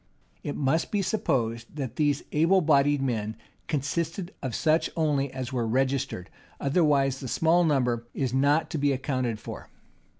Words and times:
It 0.41 0.55
must 0.55 0.89
be 0.89 1.03
supposed 1.03 1.75
that 1.75 1.95
these 1.95 2.23
able 2.31 2.61
bodied 2.61 3.03
men 3.03 3.37
consisted 3.67 4.33
of 4.41 4.55
such 4.55 4.89
only 4.95 5.31
as 5.31 5.53
were 5.53 5.67
registered, 5.67 6.31
otherwise 6.59 7.19
the 7.19 7.27
small 7.27 7.63
number 7.63 8.07
is 8.15 8.33
not 8.33 8.71
to 8.71 8.79
be 8.79 8.93
accounted 8.93 9.39
for. 9.39 9.69